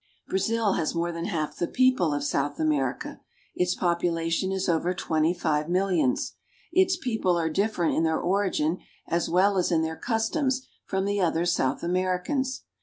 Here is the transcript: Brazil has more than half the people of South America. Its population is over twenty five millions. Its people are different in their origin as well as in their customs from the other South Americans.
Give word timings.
Brazil 0.27 0.73
has 0.73 0.95
more 0.95 1.11
than 1.11 1.25
half 1.25 1.55
the 1.57 1.67
people 1.67 2.11
of 2.11 2.23
South 2.23 2.59
America. 2.59 3.21
Its 3.53 3.75
population 3.75 4.51
is 4.51 4.67
over 4.67 4.95
twenty 4.95 5.31
five 5.31 5.69
millions. 5.69 6.33
Its 6.73 6.97
people 6.97 7.37
are 7.37 7.51
different 7.51 7.95
in 7.95 8.01
their 8.01 8.19
origin 8.19 8.79
as 9.07 9.29
well 9.29 9.59
as 9.59 9.71
in 9.71 9.83
their 9.83 9.95
customs 9.95 10.67
from 10.87 11.05
the 11.05 11.21
other 11.21 11.45
South 11.45 11.83
Americans. 11.83 12.63